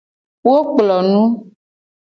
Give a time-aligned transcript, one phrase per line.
[0.45, 1.21] Wo kplo nu.